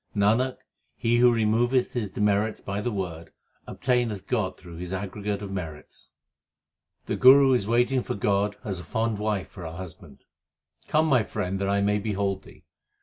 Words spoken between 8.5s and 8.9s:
as a